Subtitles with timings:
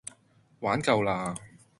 [0.61, 1.35] 玩夠啦